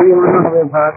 [0.00, 0.94] পরিপূর্ণ হবে ভাত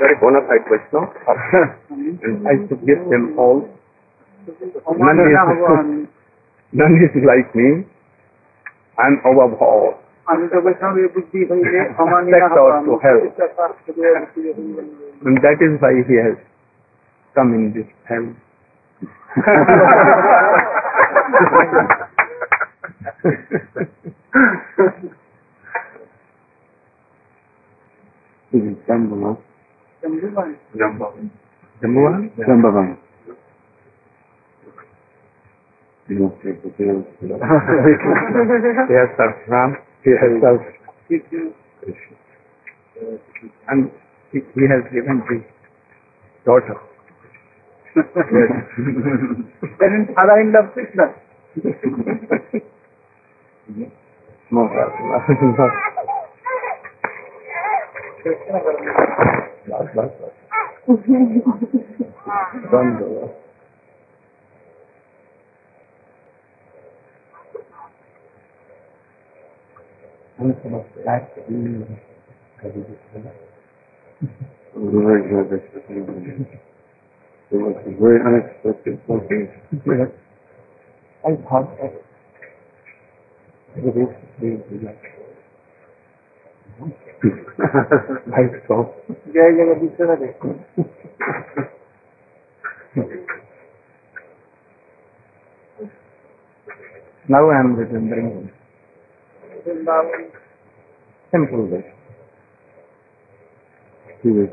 [0.00, 1.06] Very bona fide Vaishnava.
[2.26, 3.58] and I suggest them all.
[4.98, 5.36] None is,
[6.72, 7.68] none is like me.
[8.98, 9.88] I'm above all.
[10.26, 13.22] আমি তো বৈষ্ণবের বুদ্ধি হইলে অমানিয়া That's হব also help.
[15.26, 16.38] And that is why he has
[17.36, 18.36] come in this family.
[23.21, 23.33] This
[28.53, 29.37] is Jambava.
[30.03, 31.21] Jambava.
[32.39, 32.97] Jambava.
[36.07, 36.15] He
[38.95, 39.77] has served Ram.
[40.03, 40.65] He has served
[41.07, 41.51] Krishna.
[43.67, 43.91] And
[44.31, 45.37] he, he has given the
[46.43, 46.77] daughter.
[49.79, 50.73] Then Radha in love
[54.51, 54.91] Może raz.
[62.67, 63.29] Very good.
[77.51, 79.47] It was very unexpected something.
[81.23, 81.69] I thought
[89.35, 90.09] जय जगदीश्वर
[97.29, 98.51] Now I am remembering.
[101.31, 101.83] Simple way.
[104.21, 104.49] He was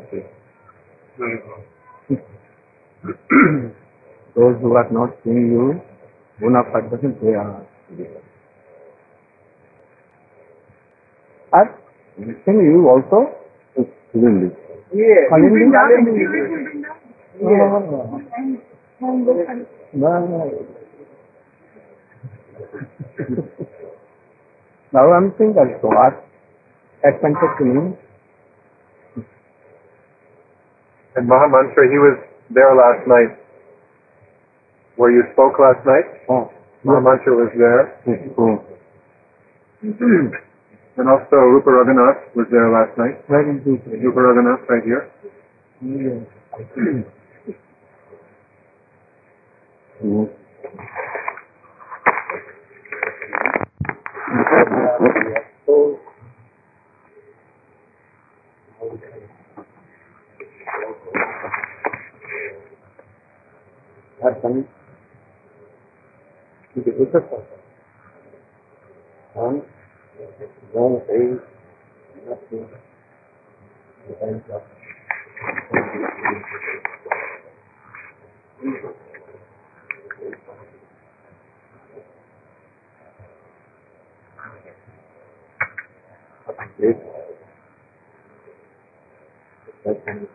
[4.37, 5.81] Those who are not seeing you,
[6.41, 7.67] bona fide person, they are.
[11.53, 11.69] Are
[12.45, 13.19] seeing you also?
[14.23, 14.49] Really.
[14.99, 15.65] ইয়ে Kalindi?
[15.77, 16.25] Kalindi.
[20.03, 20.49] No, no, no.
[24.93, 26.15] now I'm seeing also are
[27.09, 27.84] at Panchakini.
[31.17, 32.19] And Mahamantra, he was
[32.56, 33.33] there last night.
[34.97, 36.51] Where you spoke last night, Oh,
[36.84, 37.84] Mahamantra was there.
[40.98, 43.22] And also Rupa Raghunath was there last night.
[43.22, 43.78] Is this?
[44.03, 45.09] Rupa Raghunath right here.
[45.81, 46.26] Yes.
[64.20, 64.66] Happened.
[66.75, 67.47] It is a person.
[69.36, 69.62] And
[71.19, 71.27] That
[90.05, 90.28] can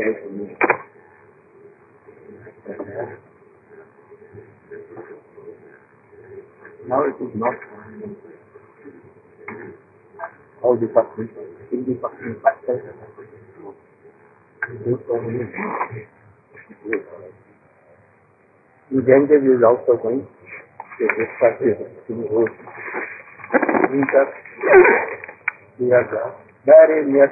[0.00, 0.70] be so.
[6.88, 7.54] Now it is not
[10.62, 11.28] all the fucking
[11.72, 12.82] in the fucking factors.
[18.90, 22.50] The Ganges is also going to this practice to the road.
[23.90, 24.26] Winter,
[25.78, 26.32] we are there,
[26.64, 27.28] very near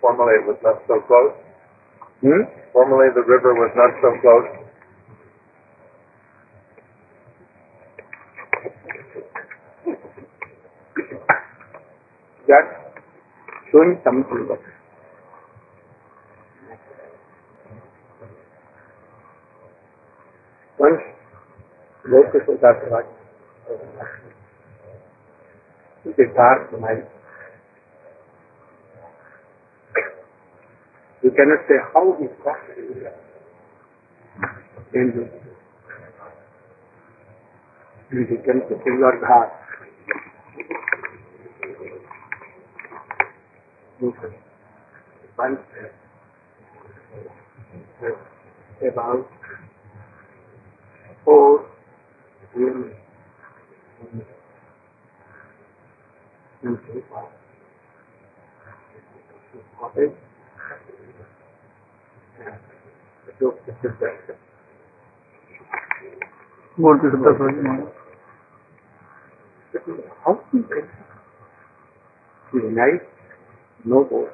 [0.00, 1.34] Formerly it was not so close.
[2.22, 2.42] hmm?
[2.72, 4.60] Formerly the river was not so close.
[12.50, 12.70] just
[13.70, 14.48] showing something.
[20.78, 21.02] Once
[22.10, 23.19] go to Siddhartha, it
[26.06, 27.04] is dark night.
[31.22, 33.12] You cannot say how is possible.
[34.94, 35.28] And you,
[38.10, 39.50] and you can say you are God.
[45.36, 45.58] One
[48.82, 49.28] about
[51.24, 51.58] four
[52.54, 53.09] बोल
[56.64, 56.74] Okay.
[72.52, 73.02] You night,
[73.84, 74.30] no boat.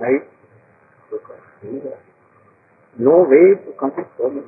[0.00, 0.24] Night,
[2.98, 4.44] no way to complete problem.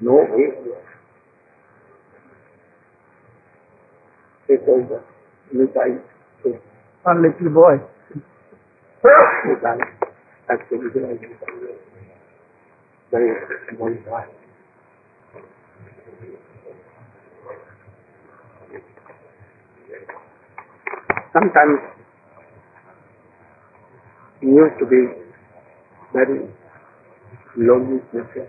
[0.00, 0.46] No way.
[4.48, 6.02] It was a new time
[6.42, 6.58] to
[7.02, 7.78] One little boy.
[9.62, 9.80] time.
[10.48, 10.90] Actually,
[13.10, 13.34] very
[13.70, 14.30] small time.
[21.36, 21.80] sometimes
[24.40, 25.00] he used to be
[26.12, 26.38] very
[27.56, 28.46] lonely nature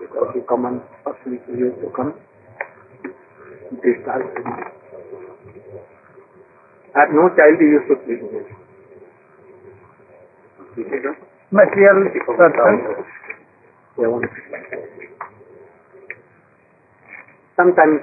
[0.00, 2.14] because the common person used to come
[3.80, 4.48] disturb him.
[6.94, 8.46] At no child he used to sleep with.
[11.50, 12.52] Material person.
[17.56, 18.00] Sometimes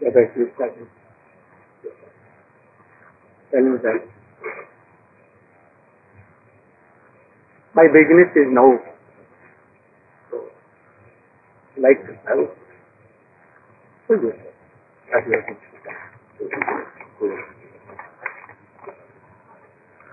[0.00, 0.74] the best is that
[3.50, 4.00] tell me that
[7.74, 8.70] my business is now
[11.76, 12.67] like to
[14.08, 14.18] sell.
[14.18, 14.36] So yes,
[15.12, 15.58] that is it.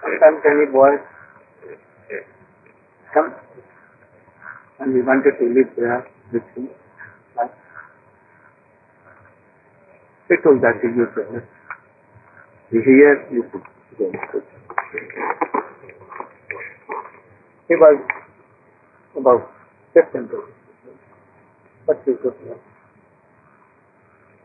[0.01, 0.91] Sometimes any boy
[3.13, 3.33] come
[4.79, 6.69] and we wanted to live there with him.
[7.35, 7.53] But
[10.27, 11.23] he told that he used to
[12.71, 13.63] here you could
[13.97, 14.11] go.
[17.67, 17.97] He was
[19.17, 19.51] about
[19.93, 20.43] fifteen years.
[21.87, 22.23] But he could not.
[22.23, 22.51] What he could do here.
[22.51, 22.61] He didn't
[24.35, 24.44] do.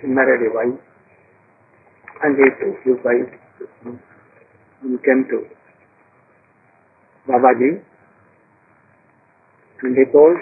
[0.00, 0.42] he married
[2.22, 2.36] and
[4.82, 5.38] and came to
[7.26, 7.82] Babaji
[9.82, 10.36] and he told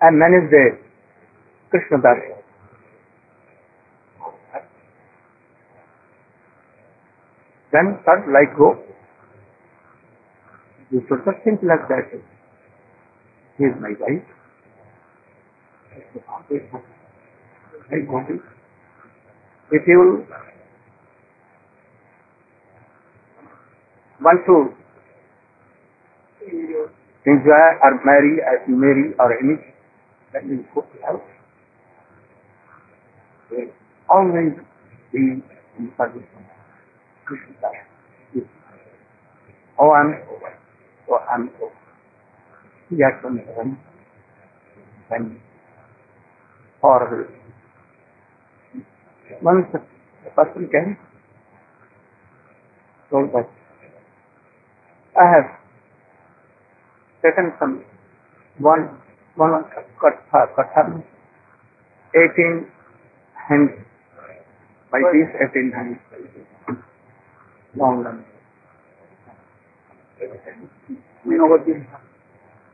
[0.00, 0.78] I managed the
[1.70, 2.37] Krishna Das.
[7.72, 8.76] Then thought like go.
[10.90, 12.20] You should not think like that.
[13.58, 14.24] He is my wife.
[17.92, 18.30] I want.
[19.70, 20.26] If you
[24.22, 24.56] want to
[27.26, 28.38] enjoy or marry,
[28.68, 29.74] marry or anything,
[30.32, 31.28] then you go to house.
[34.08, 34.54] Always
[35.12, 35.42] be
[35.78, 36.22] in service
[43.24, 43.78] on heaven.
[45.10, 45.40] Then,
[46.82, 47.28] or
[49.42, 50.96] once a person can
[53.10, 53.48] told that
[55.16, 55.48] I have
[57.22, 57.84] taken some
[58.58, 58.88] one
[59.36, 59.64] one
[60.00, 61.00] katha katha uh,
[62.14, 62.66] eighteen
[63.48, 63.72] hands
[64.92, 65.98] by these eighteen hands
[67.78, 68.24] long run.
[71.24, 71.76] You know what this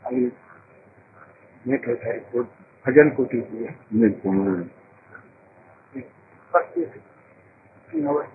[0.07, 0.13] I
[1.65, 2.49] make a very good
[2.87, 3.77] bhajan kuti here.
[6.53, 6.89] But this,
[7.95, 8.29] you know what?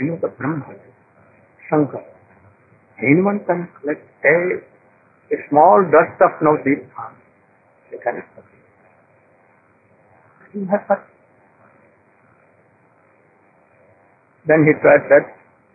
[0.00, 0.66] You know the Brahma,
[1.68, 2.04] Shankar.
[2.98, 4.36] Anyone can collect a,
[5.34, 7.12] a small dust of Navdeep Khan.
[7.90, 8.48] They can accept
[10.54, 10.58] it.
[10.58, 11.11] You have that.
[14.46, 15.24] Then he tried that,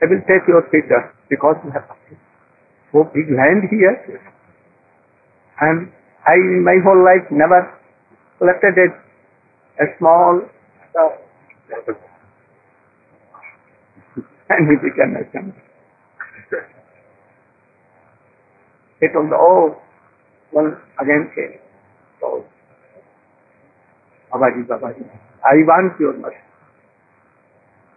[0.02, 1.88] I will take your teacher because you have
[2.92, 4.20] so big land here.
[5.62, 5.92] And
[6.28, 7.74] I, in my whole life, never
[8.38, 8.88] collected a,
[9.84, 10.42] a small
[11.00, 11.10] uh,
[14.50, 15.54] and he became a son.
[19.00, 19.78] He told, oh,
[20.52, 21.60] one again came.
[22.20, 22.46] So,
[24.32, 25.06] Babaji, Babaji,
[25.46, 26.38] I want your mercy.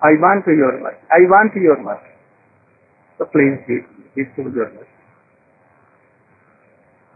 [0.03, 1.05] I want your mercy.
[1.13, 2.13] I want your mercy.
[3.19, 3.85] So please give
[4.17, 4.97] me, me your mercy.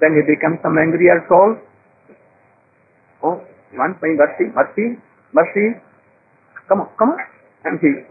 [0.00, 1.56] Then he becomes some angrier soul.
[3.22, 3.40] Oh,
[3.72, 5.00] you want my mercy, mercy,
[5.32, 5.80] mercy.
[6.68, 7.18] Come on, come on.
[7.64, 8.04] And he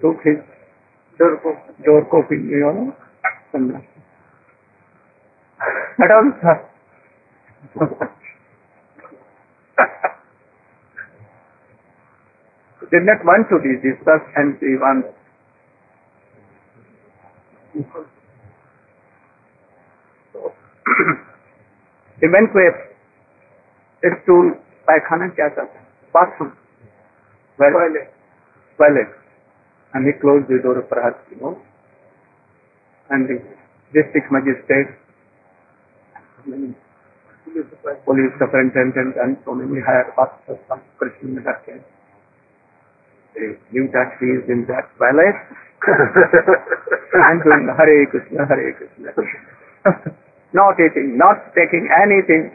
[0.00, 0.40] took his
[1.18, 1.36] door,
[1.84, 2.96] door coping, you know,
[3.52, 3.72] and
[5.98, 6.68] that also
[12.86, 15.04] did not want to be discussed and he went
[22.54, 22.70] to a,
[24.06, 24.46] a stool
[24.88, 26.52] पायखाना क्या कहता है
[27.58, 28.08] well, toilet
[28.78, 29.10] toilet
[29.94, 31.52] and he closed the door perhaps you know
[33.10, 33.36] and the
[33.92, 34.90] district magistrate
[38.06, 41.84] police superintendent and so many higher officers from Krishna came
[43.38, 45.38] they knew that he is in that toilet
[47.14, 49.10] and doing Hare Krishna, Hare Krishna.
[50.52, 52.50] not eating, not taking anything.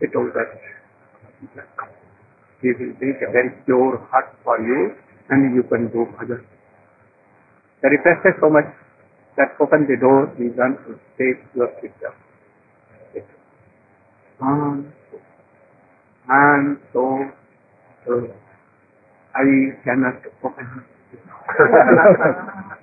[0.00, 0.50] He told us,
[2.62, 4.94] he will make a very pure heart for you
[5.28, 6.42] and you can do bhajan.
[7.82, 8.66] They requested so much
[9.36, 12.14] that open the door, we want to take your picture.
[14.40, 14.97] Um, and,
[16.28, 17.24] and so,
[18.06, 18.28] so
[19.34, 19.44] I
[19.84, 20.84] cannot open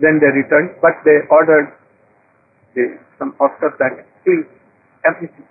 [0.00, 1.74] then they returned, but they ordered
[2.74, 4.46] the, some officers that clean
[5.04, 5.44] everything,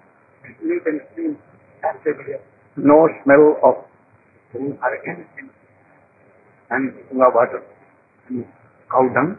[0.63, 1.37] neat and clean,
[2.77, 3.75] no smell of
[4.51, 5.49] food or anything,
[6.69, 7.63] and water,
[8.29, 8.45] and
[8.89, 9.37] cow dung.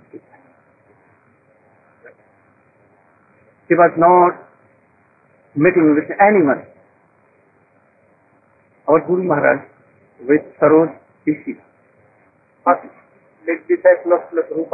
[3.68, 4.48] He was not
[5.54, 6.64] meeting with anyone.
[8.88, 9.60] Our Guru Maharaj
[10.26, 10.96] with Saroj
[11.26, 11.56] Rishi.
[12.64, 12.88] First,
[13.44, 14.64] the disciple of Guru.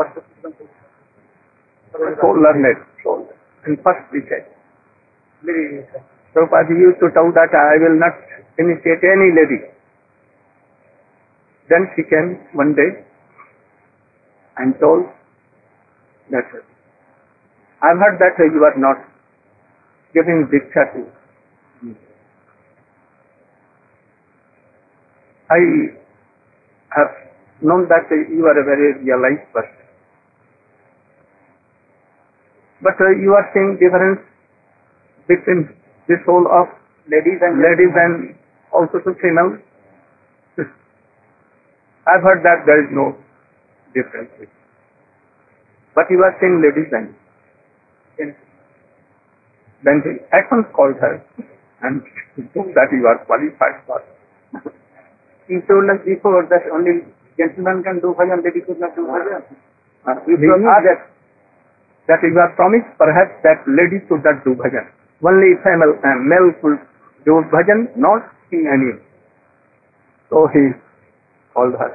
[1.92, 3.28] So learned, so learned.
[3.66, 4.54] And first disciple.
[6.34, 8.14] Prabhupada used to tell that I will not
[8.58, 9.62] initiate any lady.
[11.68, 13.04] Then she came one day
[14.58, 15.06] and told
[16.30, 16.44] that
[17.84, 19.04] I've heard that you are not
[20.14, 21.04] giving diksha to
[25.50, 25.60] I
[26.96, 27.12] have
[27.60, 29.84] known that you are a very realized person.
[32.80, 34.20] But uh, you are seeing difference
[35.28, 35.68] between
[36.08, 36.68] this whole of
[37.08, 38.34] ladies and ladies and
[38.72, 39.60] also to females.
[42.06, 43.16] I've heard that there is no
[43.94, 44.30] difference.
[45.94, 47.14] But you are saying ladies and
[48.18, 51.22] then he at once called her
[51.82, 52.02] and
[52.54, 54.00] told that you are qualified for
[55.48, 57.04] he told us before that only
[57.36, 59.44] gentlemen can do bhajan, lady could not do bhajan.
[60.06, 61.00] Uh, we promised that,
[62.08, 64.88] that you are promised perhaps that ladies should not do bhajan.
[65.20, 66.80] Only female and male could
[67.24, 68.96] do bhajan, not any.
[70.30, 70.72] So he
[71.52, 71.92] called her.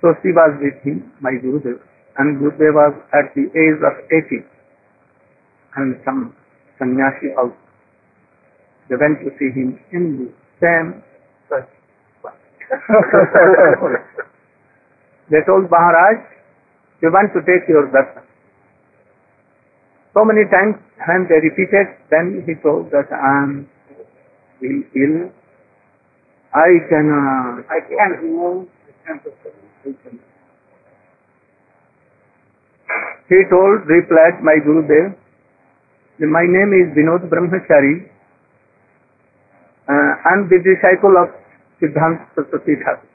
[0.00, 1.80] So she was with him, my Gurudev,
[2.20, 4.44] and Gurudev was at the age of 80
[5.76, 6.36] and some
[6.78, 7.56] sannyasi also.
[8.88, 10.28] They went to see him in the
[10.60, 11.02] same
[15.30, 16.18] they told Maharaj,
[17.02, 18.22] we want to take your darshan.
[20.14, 23.68] So many times when they repeated, then he told that I am
[24.62, 25.30] ill,
[26.54, 28.68] I cannot, I can't move.
[33.28, 35.14] He told, replied my Gurudev,
[36.18, 38.10] my name is Vinod Brahmachari,
[39.88, 41.30] uh, I'm the disciple of
[41.80, 43.08] Siddhanta Saraswati Thakur.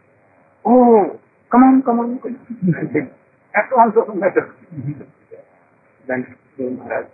[0.66, 1.20] Oh,
[1.52, 3.12] come on, come on, come on.
[3.56, 4.44] At once open the.
[6.08, 7.08] Then Guru Maharaj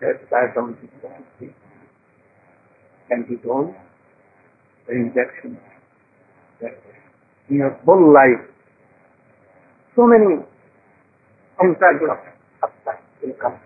[0.00, 0.76] said, sat down
[3.10, 3.74] and he told
[4.86, 5.58] the injection
[6.60, 6.78] that
[7.48, 8.40] in your whole life,
[9.96, 10.42] so many
[11.60, 12.18] obstacles
[12.62, 13.58] upside will come.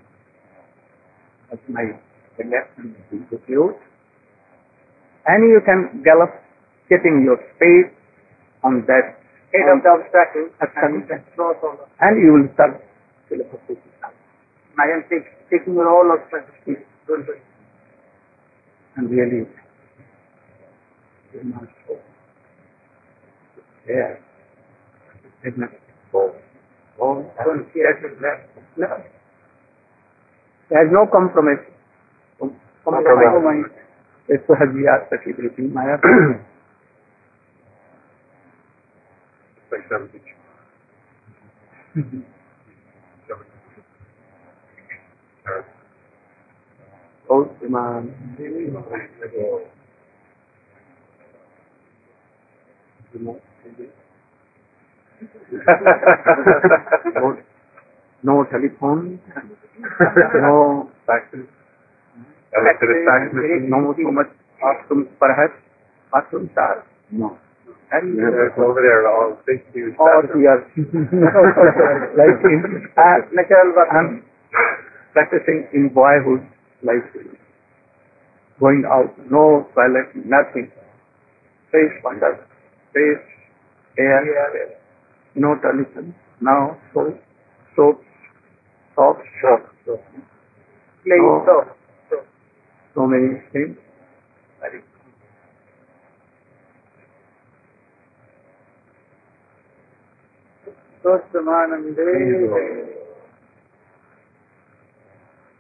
[1.53, 1.85] As my
[2.39, 3.79] election is diffused,
[5.27, 6.35] and you can gallop
[6.91, 7.93] getting your face
[8.63, 9.17] on that
[9.55, 10.51] head of the obstacle
[12.01, 12.83] and you will start
[14.77, 16.21] I am take, taking all of
[18.97, 19.47] and really
[21.43, 21.99] not so.
[23.87, 24.21] There.
[25.43, 25.84] Did not.
[30.71, 31.65] There is no compromise.
[32.39, 33.71] Com- compromise.
[34.29, 35.99] That's why we are sacrificing Maya.
[47.31, 48.09] और ईमान
[48.41, 48.85] ईमान
[57.15, 57.37] no,
[58.23, 59.21] no telephone,
[60.43, 61.47] no Faxes.
[62.55, 63.69] Electricity faxes.
[63.69, 65.57] no so much bathrooms perhaps.
[66.13, 67.37] Bathrooms are No.
[67.93, 70.39] and There's over there, all big, huge or bathrooms.
[70.39, 70.63] we are
[72.21, 74.23] like in uh, natural but I'm
[75.13, 76.47] practicing in boyhood
[76.83, 77.05] like
[78.61, 80.71] going out, no toilet, nothing.
[81.71, 82.39] Fresh water,
[82.93, 83.25] fresh
[83.99, 84.23] air,
[85.35, 86.15] no television.
[86.41, 87.21] Now soap,
[87.77, 88.03] soap,
[88.95, 90.01] soap, soap, soap.
[92.11, 92.17] So,
[92.95, 93.77] so many things.
[94.61, 94.81] Very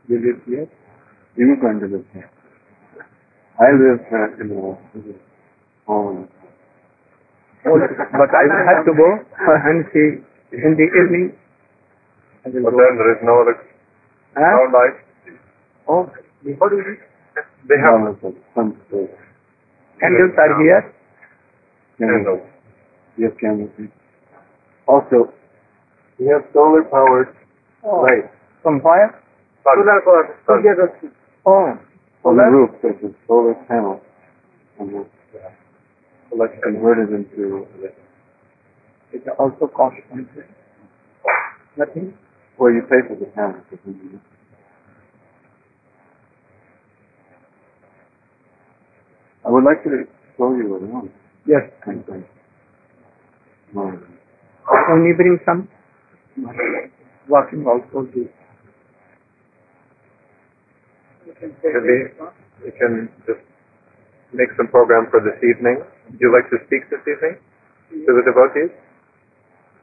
[0.08, 0.68] You live here?
[1.36, 2.30] You are going to live here.
[3.58, 6.28] I live uh, in a home.
[8.20, 9.08] but I will have to go
[9.48, 10.20] and see
[10.52, 11.32] in the evening.
[12.44, 12.76] But go.
[12.76, 13.56] then there is no other,
[14.36, 14.96] no light.
[15.88, 16.10] Oh,
[16.58, 16.96] what do you
[17.68, 19.08] They have One of some place.
[20.00, 20.92] Candles are here.
[21.98, 22.44] candles.
[23.16, 23.70] Yes, candles.
[24.86, 25.32] Also,
[26.18, 27.34] We have solar powered
[27.82, 28.02] oh.
[28.02, 28.28] lights.
[28.62, 29.20] From where?
[29.64, 29.84] Sun.
[30.46, 31.12] Sun.
[31.46, 31.78] Oh,
[32.24, 34.00] on the roof, there's a solar panel.
[34.78, 35.63] And it's
[36.34, 36.62] Electric.
[36.62, 37.66] converted into,
[39.12, 40.44] it also costs something.
[41.76, 42.14] Nothing.
[42.58, 43.60] well, you pay for the panel.
[49.46, 49.90] I would like to
[50.36, 51.10] show you around.
[51.46, 51.62] Yes.
[51.84, 52.24] Something.
[53.76, 54.02] Um,
[54.90, 55.68] Only bring some.
[57.28, 58.28] Walking also do.
[61.26, 61.96] Should we,
[62.64, 63.40] we can just
[64.34, 65.82] make some program for this evening.
[66.10, 67.38] Would you like to speak this evening
[67.90, 68.74] to the devotees?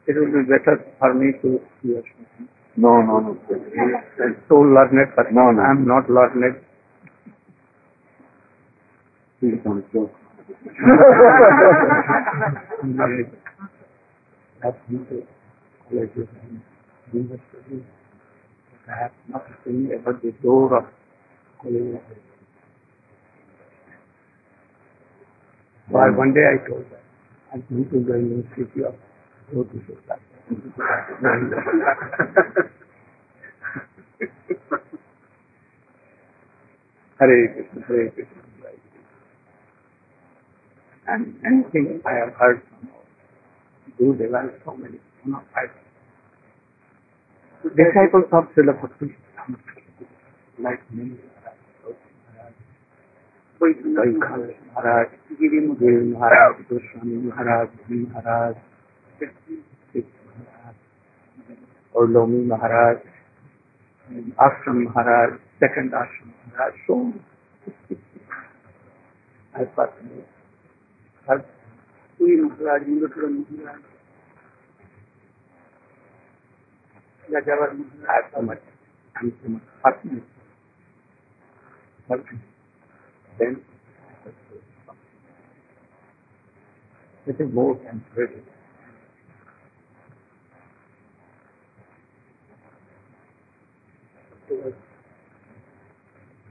[0.07, 2.47] It will be better for me to hear something.
[2.75, 3.37] No, no, no.
[3.47, 5.61] I'm so learned, but No, no.
[5.61, 6.63] I'm not learned.
[9.39, 10.13] Please don't joke.
[14.61, 15.25] That's not a
[15.89, 16.61] college and
[17.11, 17.85] university.
[18.87, 20.85] I have not seen ever the door of
[25.91, 26.99] Why one day I told them,
[27.53, 28.95] I'm going to the University of
[29.53, 29.97] Roti Hare
[30.47, 30.85] Krishna,
[37.19, 37.81] Hare Krishna.
[37.87, 38.41] Hare Krishna.
[41.07, 42.89] And anything I have heard from
[43.97, 45.67] Guru Deva is so many, you know, I,
[47.67, 49.15] disciples of Srila Bhakti,
[50.59, 51.17] like me,
[53.61, 58.55] Vaikhal Maharaj, Giri Maharaj, Goswami Maharaj, Giri Maharaj,
[59.19, 60.75] Sikh Maharaj,
[61.93, 62.97] Orlomi Maharaj,
[64.41, 67.21] Ashram Maharaj, second Ashram Maharaj, so many.
[69.53, 70.25] I personally
[71.27, 71.45] heard
[72.17, 73.81] Puri Maharaj, Murugaram Maharaj,
[77.29, 78.63] Rajavar Maharaj, so much,
[79.17, 80.23] and so much personally.
[82.09, 82.25] But
[83.41, 83.61] then
[87.27, 88.43] it is more temporary.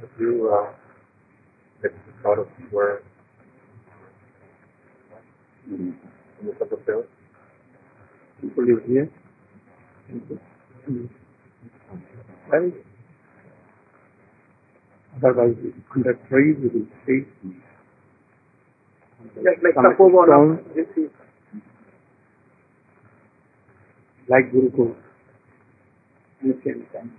[0.01, 0.73] Have you, uh,
[2.23, 3.03] thought of where
[5.67, 5.97] in
[6.45, 7.07] the Temple Field?
[8.41, 9.11] People live here.
[12.51, 12.73] Well,
[15.23, 15.57] otherwise,
[15.95, 17.27] under trees, we will see.
[19.37, 21.11] Just like some Tapovan stone, of this is
[24.29, 24.95] like Gurukul.
[26.43, 27.13] Ancient times.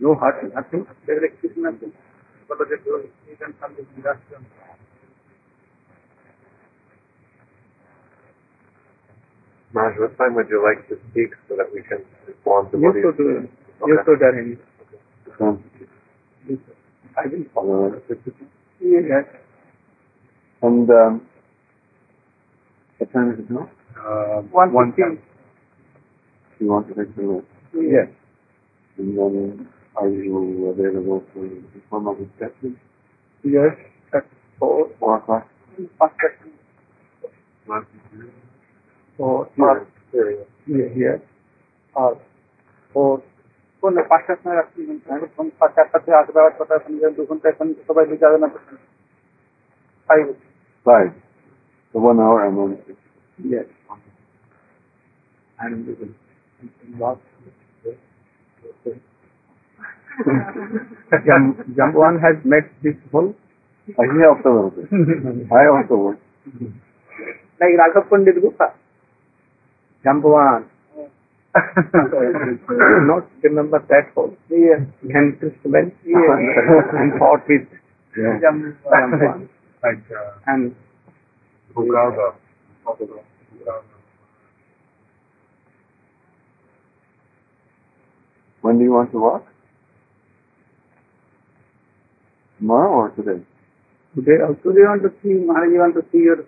[0.00, 0.86] No heart, nothing.
[1.06, 4.42] there is Krishna, Baladev, you can come to the ashram.
[9.72, 12.92] Raj, what time would you like to speak so that we can inform the You
[12.92, 13.16] devotees?
[13.16, 13.92] should, uh, Okay.
[13.92, 14.58] you should arrange.
[15.40, 15.62] Um,
[17.16, 17.94] I will follow.
[17.94, 18.20] uh,
[18.80, 19.24] Yes.
[20.62, 21.22] And um,
[22.98, 23.70] what time is it now?
[23.96, 25.18] Uh, One one fifteen.
[26.60, 27.46] You want to take the list.
[27.74, 28.08] Yes.
[28.98, 32.78] And then are you available for the formal reception?
[33.44, 33.76] Yes.
[34.14, 34.26] At
[34.58, 35.46] four, Four o'clock?
[35.98, 36.14] past
[39.16, 40.46] four, or Here.
[40.66, 41.22] here, here,
[41.94, 42.20] or
[42.92, 43.22] four.
[43.83, 44.79] কোন পাঁচটার সময় রাখছি
[45.27, 48.47] এখন পাঁচ চারটা থেকে আসবে আবার ছটা এখন দু ঘন্টা এখন সবাই লিখে যাবে না
[50.09, 50.25] five
[50.85, 51.11] Five.
[51.93, 52.71] So one hour and then
[53.39, 53.65] Yes.
[55.59, 56.13] and we will
[56.99, 57.19] walk.
[61.25, 61.43] Jam,
[61.77, 63.33] Jambuan has met this whole.
[63.87, 64.87] Uh, he helped a little bit.
[65.51, 66.23] I also worked.
[67.59, 68.67] Like Raghav Pandit Gupta.
[70.05, 70.65] Jambuan.
[73.10, 74.36] Not remember that whole.
[74.48, 74.80] Yes.
[75.02, 76.38] And Christmas Yes.
[76.94, 77.66] and fought with
[78.16, 78.38] Yeah.
[78.40, 78.76] Jam-
[79.82, 80.74] Like uh, And
[81.76, 82.34] Ugarva.
[88.62, 89.46] When do you want to walk?
[92.58, 93.42] Tomorrow or today?
[94.14, 96.44] today also Do you want to see, Maharaj, you want to see your,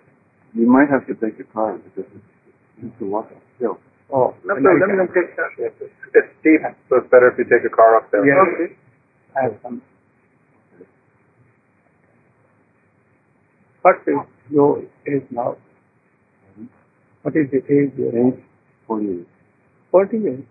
[0.54, 2.24] You might have to take a car because it's,
[2.82, 3.78] you have to walk uphill.
[4.12, 5.52] Oh, no and I problem, can- take that.
[6.14, 8.24] It's steep, so it's better if you take a car up there.
[8.24, 8.36] Yes.
[8.36, 8.76] Okay.
[9.36, 9.82] I have some.
[13.82, 14.14] What is
[14.50, 15.56] your age now?
[17.22, 17.92] What is the age?
[17.96, 18.28] you are?
[18.28, 18.40] Age
[18.86, 19.26] 48.
[19.90, 20.44] Forty years.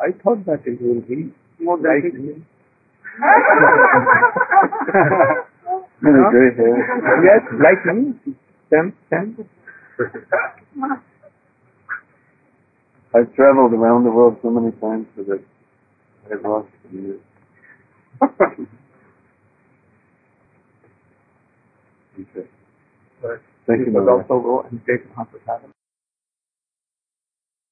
[0.00, 2.16] I thought that it will be More than like six.
[2.16, 2.44] me.
[6.00, 6.76] Gray hair.
[7.24, 8.14] yes, like me.
[8.70, 9.36] Sam, Sam.
[13.14, 15.42] I've traveled around the world so many times that
[16.32, 17.20] I've lost some years.
[22.18, 22.48] Okay.
[23.66, 24.26] Thank you, Maharaj.
[24.30, 25.60] also go and take Mahaprasad.